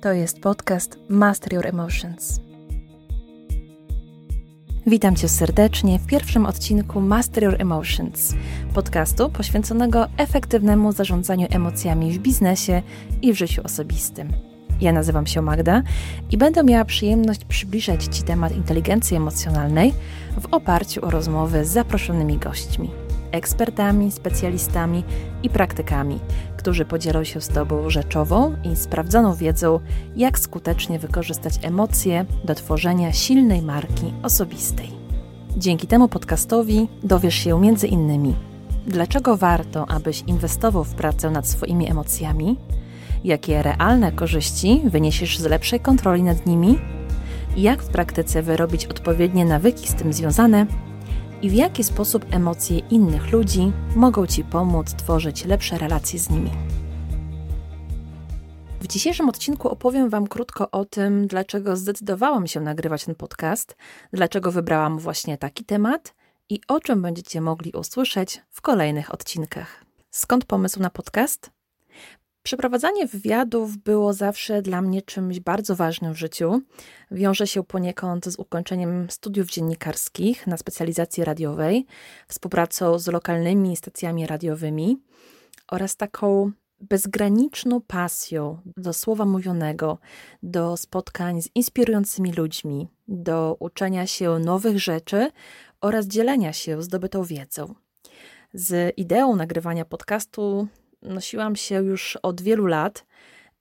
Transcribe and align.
To 0.00 0.12
jest 0.12 0.40
podcast 0.40 0.98
Master 1.08 1.52
Your 1.52 1.66
Emotions. 1.66 2.40
Witam 4.86 5.16
Cię 5.16 5.28
serdecznie 5.28 5.98
w 5.98 6.06
pierwszym 6.06 6.46
odcinku 6.46 7.00
Master 7.00 7.44
Your 7.44 7.60
Emotions, 7.60 8.34
podcastu 8.74 9.30
poświęconego 9.30 10.06
efektywnemu 10.16 10.92
zarządzaniu 10.92 11.46
emocjami 11.50 12.12
w 12.12 12.18
biznesie 12.18 12.82
i 13.22 13.32
w 13.32 13.38
życiu 13.38 13.62
osobistym. 13.64 14.32
Ja 14.80 14.92
nazywam 14.92 15.26
się 15.26 15.42
Magda 15.42 15.82
i 16.30 16.38
będę 16.38 16.64
miała 16.64 16.84
przyjemność 16.84 17.44
przybliżać 17.44 18.04
Ci 18.04 18.22
temat 18.22 18.56
inteligencji 18.56 19.16
emocjonalnej 19.16 19.94
w 20.40 20.54
oparciu 20.54 21.06
o 21.06 21.10
rozmowy 21.10 21.64
z 21.64 21.68
zaproszonymi 21.68 22.38
gośćmi 22.38 22.90
ekspertami, 23.32 24.12
specjalistami 24.12 25.04
i 25.42 25.50
praktykami, 25.50 26.18
którzy 26.56 26.84
podzielą 26.84 27.24
się 27.24 27.40
z 27.40 27.48
Tobą 27.48 27.90
rzeczową 27.90 28.56
i 28.72 28.76
sprawdzoną 28.76 29.34
wiedzą, 29.34 29.80
jak 30.16 30.38
skutecznie 30.38 30.98
wykorzystać 30.98 31.58
emocje 31.62 32.24
do 32.44 32.54
tworzenia 32.54 33.12
silnej 33.12 33.62
marki 33.62 34.12
osobistej. 34.22 34.90
Dzięki 35.56 35.86
temu 35.86 36.08
podcastowi 36.08 36.88
dowiesz 37.02 37.34
się 37.34 37.60
między 37.60 37.86
innymi, 37.86 38.34
dlaczego 38.86 39.36
warto, 39.36 39.90
abyś 39.90 40.24
inwestował 40.26 40.84
w 40.84 40.94
pracę 40.94 41.30
nad 41.30 41.46
swoimi 41.46 41.90
emocjami, 41.90 42.56
jakie 43.24 43.62
realne 43.62 44.12
korzyści 44.12 44.82
wyniesiesz 44.84 45.38
z 45.38 45.44
lepszej 45.44 45.80
kontroli 45.80 46.22
nad 46.22 46.46
nimi, 46.46 46.78
jak 47.56 47.82
w 47.82 47.88
praktyce 47.88 48.42
wyrobić 48.42 48.86
odpowiednie 48.86 49.44
nawyki 49.44 49.88
z 49.88 49.94
tym 49.94 50.12
związane 50.12 50.66
i 51.42 51.50
w 51.50 51.52
jaki 51.52 51.84
sposób 51.84 52.24
emocje 52.30 52.78
innych 52.78 53.32
ludzi 53.32 53.72
mogą 53.96 54.26
Ci 54.26 54.44
pomóc 54.44 54.94
tworzyć 54.94 55.44
lepsze 55.44 55.78
relacje 55.78 56.18
z 56.18 56.30
nimi. 56.30 56.50
W 58.80 58.86
dzisiejszym 58.86 59.28
odcinku 59.28 59.68
opowiem 59.68 60.10
Wam 60.10 60.26
krótko 60.26 60.70
o 60.70 60.84
tym, 60.84 61.26
dlaczego 61.26 61.76
zdecydowałam 61.76 62.46
się 62.46 62.60
nagrywać 62.60 63.04
ten 63.04 63.14
podcast, 63.14 63.76
dlaczego 64.12 64.52
wybrałam 64.52 64.98
właśnie 64.98 65.38
taki 65.38 65.64
temat 65.64 66.14
i 66.48 66.60
o 66.68 66.80
czym 66.80 67.02
będziecie 67.02 67.40
mogli 67.40 67.72
usłyszeć 67.72 68.42
w 68.50 68.60
kolejnych 68.60 69.14
odcinkach. 69.14 69.84
Skąd 70.10 70.44
pomysł 70.44 70.80
na 70.80 70.90
podcast? 70.90 71.57
Przeprowadzanie 72.48 73.06
wywiadów 73.06 73.76
było 73.76 74.12
zawsze 74.12 74.62
dla 74.62 74.82
mnie 74.82 75.02
czymś 75.02 75.40
bardzo 75.40 75.76
ważnym 75.76 76.14
w 76.14 76.18
życiu. 76.18 76.62
Wiąże 77.10 77.46
się 77.46 77.64
poniekąd 77.64 78.26
z 78.26 78.36
ukończeniem 78.38 79.10
studiów 79.10 79.50
dziennikarskich 79.50 80.46
na 80.46 80.56
specjalizacji 80.56 81.24
radiowej, 81.24 81.86
współpracą 82.28 82.98
z 82.98 83.06
lokalnymi 83.06 83.76
stacjami 83.76 84.26
radiowymi 84.26 84.98
oraz 85.70 85.96
taką 85.96 86.52
bezgraniczną 86.80 87.80
pasją 87.80 88.58
do 88.76 88.92
słowa 88.92 89.24
mówionego, 89.24 89.98
do 90.42 90.76
spotkań 90.76 91.42
z 91.42 91.48
inspirującymi 91.54 92.32
ludźmi, 92.32 92.88
do 93.08 93.56
uczenia 93.60 94.06
się 94.06 94.38
nowych 94.38 94.78
rzeczy 94.78 95.30
oraz 95.80 96.06
dzielenia 96.06 96.52
się 96.52 96.82
zdobytą 96.82 97.24
wiedzą. 97.24 97.74
Z 98.52 98.98
ideą 98.98 99.36
nagrywania 99.36 99.84
podcastu 99.84 100.68
nosiłam 101.02 101.56
się 101.56 101.74
już 101.74 102.18
od 102.22 102.42
wielu 102.42 102.66
lat, 102.66 103.06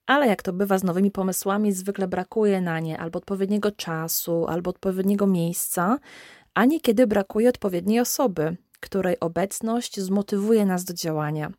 ale 0.06 0.28
jak 0.28 0.42
to 0.42 0.54
bywa 0.54 0.78
z 0.78 0.84
nowymi 0.84 1.12
pomysłami, 1.12 1.72
zwykle 1.72 2.08
brakuje 2.08 2.62
na 2.62 2.80
nie 2.80 3.00
albo 3.00 3.18
odpowiedniego 3.18 3.72
czasu, 3.72 4.46
albo 4.48 4.70
odpowiedniego 4.70 5.28
miejsca, 5.28 6.00
a 6.54 6.66
niekiedy 6.66 7.08
brakuje 7.08 7.50
odpowiedniej 7.50 8.00
osoby, 8.00 8.58
której 8.80 9.20
obecność 9.20 10.00
zmotywuje 10.00 10.66
nas 10.66 10.84
do 10.84 10.94
działania. 10.94 11.52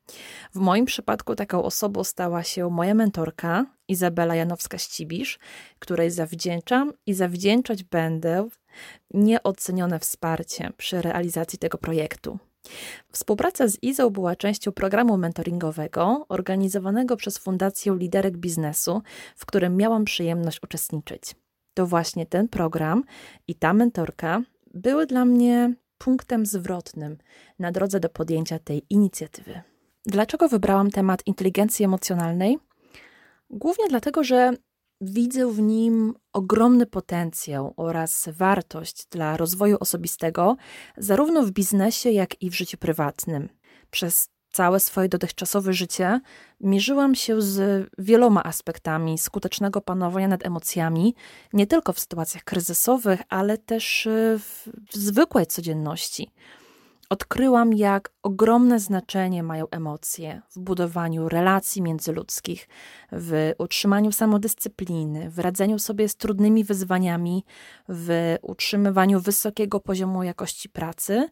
W 0.55 0.59
moim 0.59 0.85
przypadku 0.85 1.35
taką 1.35 1.63
osobą 1.63 2.05
stała 2.05 2.43
się 2.43 2.71
moja 2.71 2.95
mentorka, 2.95 3.67
Izabela 3.89 4.35
Janowska-Ścibisz, 4.35 5.39
której 5.79 6.11
zawdzięczam 6.11 6.93
i 7.07 7.15
zawdzięczać 7.15 7.85
będę 7.85 8.49
nieocenione 9.15 9.99
wsparcie 9.99 10.73
przy 10.77 11.03
realizacji 11.03 11.59
tego 11.59 11.79
projektu. 11.79 12.39
Współpraca 13.13 13.69
z 13.69 13.83
Izą 13.83 14.11
była 14.11 14.37
częścią 14.37 14.73
programu 14.73 15.19
mentoringowego 15.19 16.27
organizowanego 16.29 17.17
przez 17.17 17.39
Fundację 17.39 17.97
Liderek 17.99 18.37
Biznesu, 18.37 19.03
w 19.37 19.47
którym 19.47 19.77
miałam 19.77 20.05
przyjemność 20.05 20.63
uczestniczyć. 20.63 21.35
To 21.75 21.87
właśnie 21.87 22.27
ten 22.27 22.49
program 22.49 23.05
i 23.49 23.55
ta 23.55 23.75
mentorka 23.75 24.43
były 24.75 25.07
dla 25.07 25.25
mnie 25.25 25.75
punktem 25.99 26.47
zwrotnym 26.47 27.19
na 27.59 27.73
drodze 27.73 28.01
do 28.01 28.09
podjęcia 28.09 28.59
tej 28.59 28.83
inicjatywy. 28.91 29.61
Dlaczego 30.07 30.49
wybrałam 30.49 30.91
temat 30.91 31.27
inteligencji 31.27 31.85
emocjonalnej? 31.85 32.59
Głównie 33.51 33.89
dlatego, 33.89 34.25
że 34.25 34.53
Widzę 35.01 35.53
w 35.53 35.61
nim 35.61 36.15
ogromny 36.33 36.87
potencjał 36.87 37.75
oraz 37.77 38.29
wartość 38.33 39.07
dla 39.11 39.37
rozwoju 39.37 39.77
osobistego, 39.81 40.57
zarówno 40.97 41.43
w 41.43 41.51
biznesie, 41.51 42.11
jak 42.11 42.43
i 42.43 42.51
w 42.51 42.57
życiu 42.57 42.79
prywatnym. 42.79 43.49
Przez 43.91 44.29
całe 44.51 44.81
swoje 44.81 45.09
dotychczasowe 45.09 45.73
życie 45.73 46.21
mierzyłam 46.61 47.15
się 47.15 47.43
z 47.43 47.89
wieloma 47.99 48.45
aspektami 48.45 49.19
skutecznego 49.19 49.81
panowania 49.81 50.29
nad 50.29 50.47
emocjami, 50.47 51.15
nie 51.53 51.67
tylko 51.67 51.93
w 51.93 52.01
sytuacjach 52.01 52.45
kryzysowych, 52.45 53.21
ale 53.29 53.59
też 53.59 54.09
w 54.91 54.97
zwykłej 54.97 55.47
codzienności 55.47 56.31
odkryłam, 57.09 57.73
jak 57.73 58.13
ogromne 58.23 58.81
znaczenie 58.81 59.43
mają 59.43 59.69
emocje 59.71 60.43
w 60.51 60.59
budowaniu 60.59 61.29
relacji 61.29 61.83
międzyludzkich, 61.83 62.69
w 63.13 63.53
utrzymaniu 63.59 64.13
samodyscypliny, 64.13 65.31
w 65.31 65.39
radzeniu 65.39 65.79
sobie 65.79 66.09
z 66.09 66.17
trudnymi 66.17 66.65
wyzwaniami, 66.65 67.45
w 67.89 68.37
utrzymywaniu 68.43 69.21
wysokiego 69.21 69.81
poziomu 69.81 70.23
jakości 70.23 70.69
pracy 70.69 71.29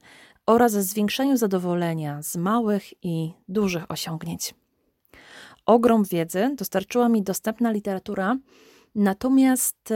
oraz 0.46 0.72
zwiększaniu 0.72 1.36
zadowolenia 1.36 2.22
z 2.22 2.36
małych 2.36 3.04
i 3.04 3.32
dużych 3.48 3.90
osiągnięć. 3.90 4.54
Ogrom 5.66 6.04
wiedzy 6.04 6.54
dostarczyła 6.56 7.08
mi 7.08 7.22
dostępna 7.22 7.70
literatura, 7.70 8.36
natomiast 8.94 9.92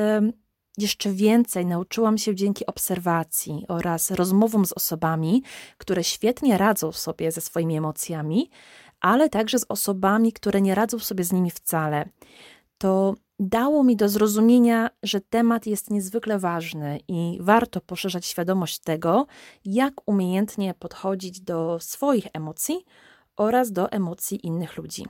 jeszcze 0.80 1.12
więcej 1.12 1.66
nauczyłam 1.66 2.18
się 2.18 2.34
dzięki 2.34 2.66
obserwacji 2.66 3.64
oraz 3.68 4.10
rozmowom 4.10 4.66
z 4.66 4.72
osobami, 4.72 5.42
które 5.78 6.04
świetnie 6.04 6.58
radzą 6.58 6.92
sobie 6.92 7.32
ze 7.32 7.40
swoimi 7.40 7.76
emocjami, 7.76 8.50
ale 9.00 9.28
także 9.28 9.58
z 9.58 9.66
osobami, 9.68 10.32
które 10.32 10.60
nie 10.60 10.74
radzą 10.74 10.98
sobie 10.98 11.24
z 11.24 11.32
nimi 11.32 11.50
wcale. 11.50 12.08
To 12.78 13.14
dało 13.38 13.84
mi 13.84 13.96
do 13.96 14.08
zrozumienia, 14.08 14.90
że 15.02 15.20
temat 15.20 15.66
jest 15.66 15.90
niezwykle 15.90 16.38
ważny 16.38 17.00
i 17.08 17.38
warto 17.40 17.80
poszerzać 17.80 18.26
świadomość 18.26 18.78
tego, 18.78 19.26
jak 19.64 19.94
umiejętnie 20.06 20.74
podchodzić 20.74 21.40
do 21.40 21.78
swoich 21.80 22.26
emocji 22.32 22.84
oraz 23.36 23.72
do 23.72 23.92
emocji 23.92 24.46
innych 24.46 24.76
ludzi. 24.76 25.06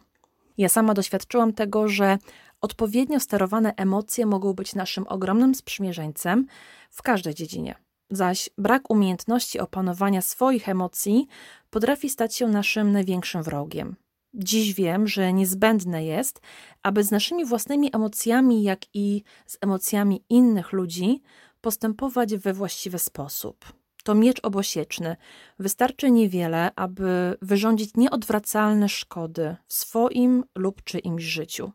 Ja 0.59 0.69
sama 0.69 0.95
doświadczyłam 0.95 1.53
tego, 1.53 1.89
że 1.89 2.19
Odpowiednio 2.61 3.21
sterowane 3.21 3.75
emocje 3.77 4.27
mogą 4.27 4.53
być 4.53 4.75
naszym 4.75 5.07
ogromnym 5.09 5.55
sprzymierzeńcem 5.55 6.47
w 6.91 7.03
każdej 7.03 7.35
dziedzinie, 7.35 7.75
zaś 8.11 8.51
brak 8.59 8.91
umiejętności 8.91 9.61
opanowania 9.61 10.23
swoich 10.23 10.69
emocji 10.69 11.27
potrafi 11.71 12.11
stać 12.11 12.35
się 12.35 12.49
naszym 12.49 12.93
największym 12.93 13.43
wrogiem. 13.43 13.97
Dziś 14.35 14.75
wiem, 14.75 15.09
że 15.09 15.33
niezbędne 15.33 16.05
jest, 16.05 16.41
aby 16.83 17.05
z 17.05 17.11
naszymi 17.11 17.45
własnymi 17.45 17.97
emocjami, 17.97 18.63
jak 18.63 18.81
i 18.95 19.23
z 19.47 19.59
emocjami 19.61 20.25
innych 20.29 20.73
ludzi 20.73 21.23
postępować 21.61 22.37
we 22.37 22.53
właściwy 22.53 22.99
sposób. 22.99 23.80
To 24.05 24.15
miecz 24.15 24.41
obosieczny. 24.43 25.17
Wystarczy 25.59 26.11
niewiele, 26.11 26.71
aby 26.77 27.37
wyrządzić 27.43 27.91
nieodwracalne 27.97 28.89
szkody 28.89 29.57
w 29.67 29.75
swoim 29.75 30.45
lub 30.55 30.85
czyimś 30.85 31.23
życiu. 31.23 31.73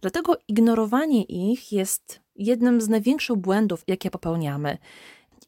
Dlatego 0.00 0.36
ignorowanie 0.48 1.22
ich 1.22 1.72
jest 1.72 2.20
jednym 2.36 2.80
z 2.80 2.88
największych 2.88 3.36
błędów, 3.36 3.84
jakie 3.86 4.10
popełniamy. 4.10 4.78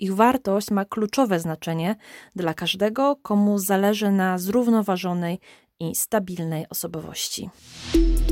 Ich 0.00 0.15
wartość 0.15 0.71
ma 0.71 0.85
kluczowe 0.85 1.41
znaczenie 1.41 1.97
dla 2.37 2.55
każdego, 2.55 3.17
komu 3.23 3.59
zależy 3.59 4.11
na 4.11 4.39
zrównoważonej 4.39 5.39
i 5.81 5.94
stabilnej 5.94 6.69
osobowości. 6.69 7.50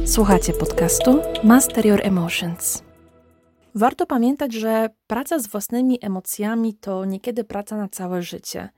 Słuchacie 0.04 0.52
podcastu 0.52 1.22
Master 1.44 1.86
Your 1.86 2.00
Emotions. 2.02 2.91
Warto 3.74 4.06
pamiętać, 4.06 4.52
że 4.52 4.88
praca 5.06 5.38
z 5.38 5.46
własnymi 5.46 5.98
emocjami 6.04 6.74
to 6.74 7.04
niekiedy 7.04 7.44
praca 7.44 7.76
na 7.76 7.88
całe 7.88 8.22
życie. 8.22 8.68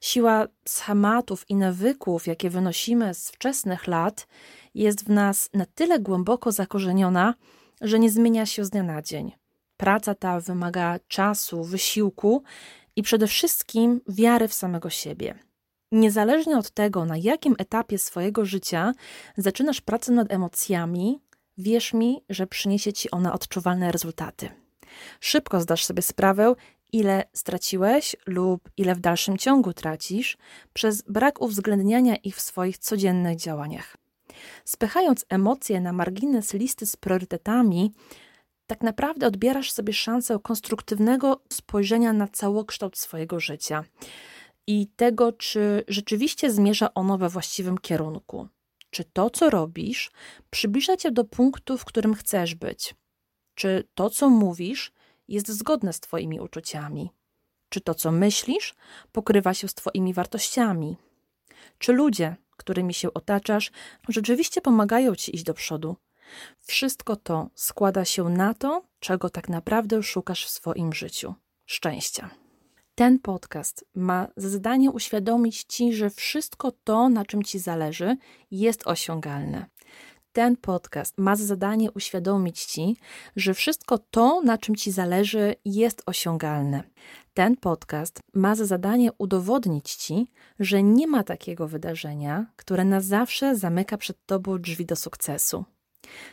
Siła 0.00 0.46
schematów 0.68 1.50
i 1.50 1.54
nawyków, 1.54 2.26
jakie 2.26 2.50
wynosimy 2.50 3.14
z 3.14 3.30
wczesnych 3.30 3.86
lat, 3.86 4.26
jest 4.74 5.04
w 5.04 5.08
nas 5.08 5.50
na 5.54 5.66
tyle 5.74 6.00
głęboko 6.00 6.52
zakorzeniona, 6.52 7.34
że 7.80 7.98
nie 7.98 8.10
zmienia 8.10 8.46
się 8.46 8.64
z 8.64 8.70
dnia 8.70 8.82
na 8.82 9.02
dzień. 9.02 9.32
Praca 9.76 10.14
ta 10.14 10.40
wymaga 10.40 10.98
czasu, 11.08 11.64
wysiłku 11.64 12.42
i 12.96 13.02
przede 13.02 13.26
wszystkim 13.26 14.00
wiary 14.08 14.48
w 14.48 14.54
samego 14.54 14.90
siebie. 14.90 15.34
Niezależnie 15.92 16.58
od 16.58 16.70
tego, 16.70 17.04
na 17.04 17.16
jakim 17.16 17.54
etapie 17.58 17.98
swojego 17.98 18.44
życia 18.44 18.92
zaczynasz 19.36 19.80
pracę 19.80 20.12
nad 20.12 20.32
emocjami, 20.32 21.20
wierz 21.58 21.94
mi, 21.94 22.24
że 22.28 22.46
przyniesie 22.46 22.92
ci 22.92 23.10
ona 23.10 23.32
odczuwalne 23.32 23.92
rezultaty. 23.92 24.48
Szybko 25.20 25.60
zdasz 25.60 25.84
sobie 25.84 26.02
sprawę, 26.02 26.54
ile 26.92 27.24
straciłeś 27.32 28.16
lub 28.26 28.70
ile 28.76 28.94
w 28.94 29.00
dalszym 29.00 29.38
ciągu 29.38 29.72
tracisz 29.72 30.36
przez 30.72 31.02
brak 31.02 31.40
uwzględniania 31.40 32.16
ich 32.16 32.36
w 32.36 32.40
swoich 32.40 32.78
codziennych 32.78 33.36
działaniach. 33.36 33.96
Spychając 34.64 35.26
emocje 35.28 35.80
na 35.80 35.92
margines 35.92 36.54
listy 36.54 36.86
z 36.86 36.96
priorytetami, 36.96 37.92
tak 38.66 38.80
naprawdę 38.82 39.26
odbierasz 39.26 39.72
sobie 39.72 39.92
szansę 39.92 40.38
konstruktywnego 40.42 41.40
spojrzenia 41.52 42.12
na 42.12 42.28
całokształt 42.28 42.98
swojego 42.98 43.40
życia 43.40 43.84
i 44.66 44.86
tego, 44.96 45.32
czy 45.32 45.84
rzeczywiście 45.88 46.50
zmierza 46.50 46.94
ono 46.94 47.18
we 47.18 47.28
właściwym 47.28 47.78
kierunku. 47.78 48.48
Czy 48.96 49.04
to, 49.04 49.30
co 49.30 49.50
robisz, 49.50 50.10
przybliża 50.50 50.96
cię 50.96 51.10
do 51.10 51.24
punktu, 51.24 51.78
w 51.78 51.84
którym 51.84 52.14
chcesz 52.14 52.54
być? 52.54 52.94
Czy 53.54 53.88
to, 53.94 54.10
co 54.10 54.30
mówisz, 54.30 54.92
jest 55.28 55.48
zgodne 55.48 55.92
z 55.92 56.00
Twoimi 56.00 56.40
uczuciami? 56.40 57.10
Czy 57.68 57.80
to, 57.80 57.94
co 57.94 58.12
myślisz, 58.12 58.74
pokrywa 59.12 59.54
się 59.54 59.68
z 59.68 59.74
Twoimi 59.74 60.14
wartościami? 60.14 60.96
Czy 61.78 61.92
ludzie, 61.92 62.36
którymi 62.56 62.94
się 62.94 63.14
otaczasz, 63.14 63.70
rzeczywiście 64.08 64.60
pomagają 64.60 65.14
Ci 65.14 65.34
iść 65.34 65.44
do 65.44 65.54
przodu? 65.54 65.96
Wszystko 66.60 67.16
to 67.16 67.50
składa 67.54 68.04
się 68.04 68.24
na 68.24 68.54
to, 68.54 68.82
czego 69.00 69.30
tak 69.30 69.48
naprawdę 69.48 70.02
szukasz 70.02 70.46
w 70.46 70.50
swoim 70.50 70.92
życiu 70.92 71.34
szczęścia. 71.66 72.45
Ten 72.98 73.18
podcast 73.18 73.84
ma 73.94 74.28
za 74.36 74.48
zadanie 74.48 74.90
uświadomić 74.90 75.64
Ci, 75.64 75.92
że 75.92 76.10
wszystko 76.10 76.72
to, 76.84 77.08
na 77.08 77.24
czym 77.24 77.42
Ci 77.42 77.58
zależy, 77.58 78.16
jest 78.50 78.86
osiągalne. 78.86 79.66
Ten 80.32 80.56
podcast 80.56 81.18
ma 81.18 81.36
za 81.36 81.44
zadanie 81.44 81.92
uświadomić 81.92 82.64
Ci, 82.64 82.96
że 83.36 83.54
wszystko 83.54 83.98
to, 83.98 84.42
na 84.44 84.58
czym 84.58 84.76
Ci 84.76 84.90
zależy, 84.90 85.54
jest 85.64 86.02
osiągalne. 86.06 86.82
Ten 87.34 87.56
podcast 87.56 88.20
ma 88.34 88.54
za 88.54 88.64
zadanie 88.64 89.10
udowodnić 89.18 89.94
Ci, 89.94 90.30
że 90.58 90.82
nie 90.82 91.06
ma 91.06 91.24
takiego 91.24 91.68
wydarzenia, 91.68 92.46
które 92.56 92.84
na 92.84 93.00
zawsze 93.00 93.56
zamyka 93.56 93.96
przed 93.96 94.26
Tobą 94.26 94.58
drzwi 94.58 94.86
do 94.86 94.96
sukcesu. 94.96 95.64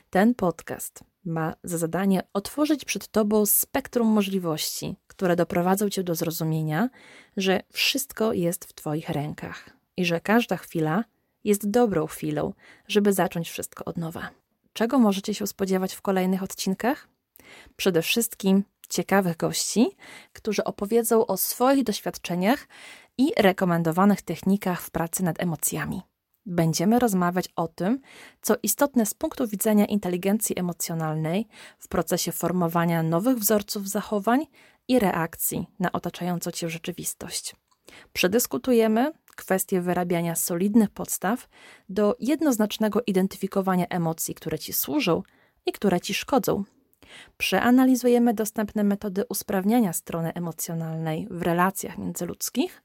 Ten 0.09 0.35
podcast 0.35 1.12
ma 1.25 1.53
za 1.63 1.77
zadanie 1.77 2.23
otworzyć 2.33 2.85
przed 2.85 3.07
Tobą 3.07 3.45
spektrum 3.45 4.07
możliwości, 4.07 4.95
które 5.07 5.35
doprowadzą 5.35 5.89
Cię 5.89 6.03
do 6.03 6.15
zrozumienia, 6.15 6.89
że 7.37 7.61
wszystko 7.71 8.33
jest 8.33 8.65
w 8.65 8.73
Twoich 8.73 9.09
rękach 9.09 9.69
i 9.97 10.05
że 10.05 10.19
każda 10.19 10.57
chwila 10.57 11.03
jest 11.43 11.69
dobrą 11.69 12.07
chwilą, 12.07 12.53
żeby 12.87 13.13
zacząć 13.13 13.49
wszystko 13.49 13.85
od 13.85 13.97
nowa. 13.97 14.29
Czego 14.73 14.99
możecie 14.99 15.33
się 15.33 15.47
spodziewać 15.47 15.93
w 15.93 16.01
kolejnych 16.01 16.43
odcinkach? 16.43 17.07
Przede 17.75 18.01
wszystkim 18.01 18.63
ciekawych 18.89 19.37
gości, 19.37 19.87
którzy 20.33 20.63
opowiedzą 20.63 21.25
o 21.25 21.37
swoich 21.37 21.83
doświadczeniach 21.83 22.67
i 23.17 23.31
rekomendowanych 23.37 24.21
technikach 24.21 24.81
w 24.81 24.89
pracy 24.89 25.23
nad 25.23 25.41
emocjami. 25.41 26.01
Będziemy 26.45 26.99
rozmawiać 26.99 27.49
o 27.55 27.67
tym, 27.67 27.99
co 28.41 28.55
istotne 28.63 29.05
z 29.05 29.13
punktu 29.13 29.47
widzenia 29.47 29.85
inteligencji 29.85 30.59
emocjonalnej 30.59 31.47
w 31.79 31.87
procesie 31.87 32.31
formowania 32.31 33.03
nowych 33.03 33.37
wzorców 33.37 33.89
zachowań 33.89 34.45
i 34.87 34.99
reakcji 34.99 35.67
na 35.79 35.91
otaczającą 35.91 36.51
cię 36.51 36.69
rzeczywistość. 36.69 37.55
Przedyskutujemy 38.13 39.11
kwestię 39.35 39.81
wyrabiania 39.81 40.35
solidnych 40.35 40.89
podstaw 40.89 41.49
do 41.89 42.15
jednoznacznego 42.19 43.01
identyfikowania 43.07 43.85
emocji, 43.87 44.35
które 44.35 44.59
ci 44.59 44.73
służą 44.73 45.23
i 45.65 45.71
które 45.71 46.01
ci 46.01 46.13
szkodzą. 46.13 46.63
Przeanalizujemy 47.37 48.33
dostępne 48.33 48.83
metody 48.83 49.23
usprawniania 49.29 49.93
strony 49.93 50.33
emocjonalnej 50.33 51.27
w 51.31 51.41
relacjach 51.41 51.97
międzyludzkich 51.97 52.83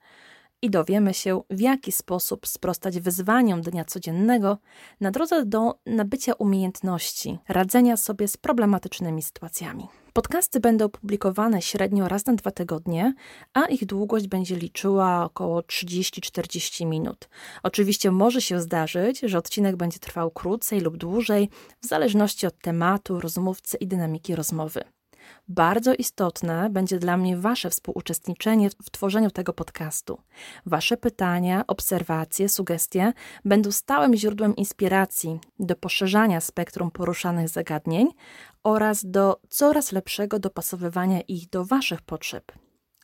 i 0.62 0.70
dowiemy 0.70 1.14
się, 1.14 1.42
w 1.50 1.60
jaki 1.60 1.92
sposób 1.92 2.46
sprostać 2.46 3.00
wyzwaniom 3.00 3.60
dnia 3.60 3.84
codziennego 3.84 4.58
na 5.00 5.10
drodze 5.10 5.46
do 5.46 5.78
nabycia 5.86 6.32
umiejętności 6.32 7.38
radzenia 7.48 7.96
sobie 7.96 8.28
z 8.28 8.36
problematycznymi 8.36 9.22
sytuacjami. 9.22 9.88
Podcasty 10.12 10.60
będą 10.60 10.88
publikowane 10.88 11.62
średnio 11.62 12.08
raz 12.08 12.26
na 12.26 12.34
dwa 12.34 12.50
tygodnie, 12.50 13.14
a 13.54 13.64
ich 13.64 13.86
długość 13.86 14.28
będzie 14.28 14.56
liczyła 14.56 15.24
około 15.24 15.60
30-40 15.60 16.86
minut. 16.86 17.28
Oczywiście 17.62 18.10
może 18.10 18.42
się 18.42 18.60
zdarzyć, 18.60 19.20
że 19.20 19.38
odcinek 19.38 19.76
będzie 19.76 19.98
trwał 19.98 20.30
krócej 20.30 20.80
lub 20.80 20.96
dłużej, 20.96 21.48
w 21.82 21.86
zależności 21.86 22.46
od 22.46 22.58
tematu, 22.58 23.20
rozmówcy 23.20 23.76
i 23.76 23.86
dynamiki 23.86 24.34
rozmowy. 24.36 24.84
Bardzo 25.48 25.94
istotne 25.94 26.70
będzie 26.70 26.98
dla 26.98 27.16
mnie 27.16 27.36
Wasze 27.36 27.70
współuczestniczenie 27.70 28.70
w 28.70 28.90
tworzeniu 28.90 29.30
tego 29.30 29.52
podcastu. 29.52 30.18
Wasze 30.66 30.96
pytania, 30.96 31.64
obserwacje, 31.66 32.48
sugestie 32.48 33.12
będą 33.44 33.72
stałym 33.72 34.16
źródłem 34.16 34.56
inspiracji 34.56 35.40
do 35.58 35.76
poszerzania 35.76 36.40
spektrum 36.40 36.90
poruszanych 36.90 37.48
zagadnień 37.48 38.08
oraz 38.62 39.04
do 39.04 39.40
coraz 39.48 39.92
lepszego 39.92 40.38
dopasowywania 40.38 41.20
ich 41.20 41.50
do 41.50 41.64
Waszych 41.64 42.02
potrzeb. 42.02 42.52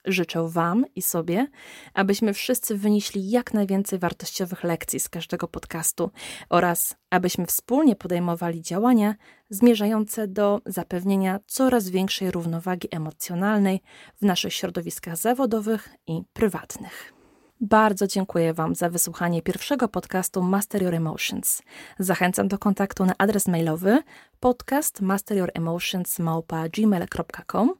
Życzę 0.06 0.48
Wam 0.48 0.84
i 0.94 1.02
sobie, 1.02 1.46
abyśmy 1.94 2.34
wszyscy 2.34 2.76
wynieśli 2.78 3.30
jak 3.30 3.54
najwięcej 3.54 3.98
wartościowych 3.98 4.64
lekcji 4.64 5.00
z 5.00 5.08
każdego 5.08 5.48
podcastu 5.48 6.10
oraz 6.48 6.96
abyśmy 7.10 7.46
wspólnie 7.46 7.96
podejmowali 7.96 8.62
działania 8.62 9.14
zmierzające 9.54 10.28
do 10.28 10.60
zapewnienia 10.66 11.40
coraz 11.46 11.88
większej 11.88 12.30
równowagi 12.30 12.88
emocjonalnej 12.90 13.80
w 14.16 14.22
naszych 14.22 14.54
środowiskach 14.54 15.16
zawodowych 15.16 15.88
i 16.06 16.22
prywatnych. 16.32 17.12
Bardzo 17.60 18.06
dziękuję 18.06 18.54
Wam 18.54 18.74
za 18.74 18.90
wysłuchanie 18.90 19.42
pierwszego 19.42 19.88
podcastu 19.88 20.42
Master 20.42 20.82
Your 20.82 20.94
Emotions. 20.94 21.62
Zachęcam 21.98 22.48
do 22.48 22.58
kontaktu 22.58 23.04
na 23.04 23.14
adres 23.18 23.48
mailowy 23.48 23.98
podcast 24.44 25.00
masteryouremotions@gmail.com 25.00 27.74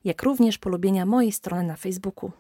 jak 0.05 0.23
również 0.23 0.59
polubienia 0.59 1.07
mojej 1.07 1.33
strony 1.33 1.63
na 1.63 1.77
Facebooku. 1.77 2.31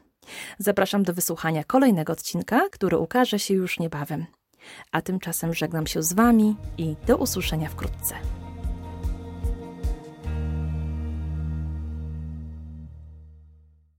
Zapraszam 0.58 1.02
do 1.02 1.12
wysłuchania 1.12 1.64
kolejnego 1.64 2.12
odcinka, 2.12 2.68
który 2.72 2.98
ukaże 2.98 3.38
się 3.38 3.54
już 3.54 3.78
niebawem. 3.78 4.26
A 4.90 5.02
tymczasem 5.02 5.54
żegnam 5.54 5.86
się 5.86 6.02
z 6.02 6.12
Wami 6.12 6.56
i 6.78 6.96
do 7.06 7.16
usłyszenia 7.16 7.68
wkrótce. 7.68 8.14